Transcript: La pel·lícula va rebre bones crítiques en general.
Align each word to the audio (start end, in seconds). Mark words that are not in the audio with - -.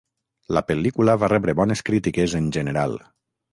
La 0.57 0.63
pel·lícula 0.69 1.15
va 1.25 1.29
rebre 1.35 1.55
bones 1.61 1.85
crítiques 1.91 2.37
en 2.43 2.51
general. 2.59 3.01